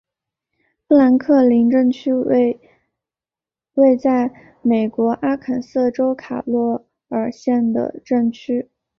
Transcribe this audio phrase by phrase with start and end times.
[0.87, 2.59] 富兰克林镇区为
[3.75, 4.31] 位在
[4.63, 8.71] 美国阿肯色州卡洛尔县的镇区。